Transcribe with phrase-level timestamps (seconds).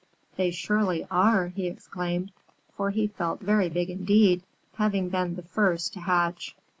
[0.35, 2.31] "They surely are!" he exclaimed,
[2.75, 4.41] for he felt very big indeed,
[4.77, 6.55] having been the first to hatch.